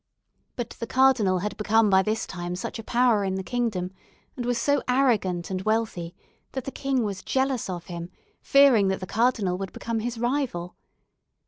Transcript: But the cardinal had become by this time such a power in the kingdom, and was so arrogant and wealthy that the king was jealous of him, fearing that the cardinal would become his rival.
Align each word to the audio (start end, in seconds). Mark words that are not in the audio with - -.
But 0.55 0.69
the 0.71 0.87
cardinal 0.87 1.37
had 1.45 1.55
become 1.57 1.91
by 1.91 2.01
this 2.01 2.25
time 2.25 2.55
such 2.55 2.79
a 2.79 2.83
power 2.83 3.23
in 3.23 3.35
the 3.35 3.43
kingdom, 3.43 3.91
and 4.35 4.47
was 4.47 4.57
so 4.57 4.81
arrogant 4.87 5.51
and 5.51 5.61
wealthy 5.61 6.15
that 6.53 6.63
the 6.65 6.71
king 6.71 7.03
was 7.03 7.21
jealous 7.21 7.69
of 7.69 7.85
him, 7.85 8.09
fearing 8.41 8.87
that 8.87 8.99
the 8.99 9.05
cardinal 9.05 9.59
would 9.59 9.73
become 9.73 9.99
his 9.99 10.17
rival. 10.17 10.75